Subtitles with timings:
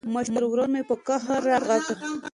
[0.13, 1.99] مشر ورور مې په قهر راغږ کړ.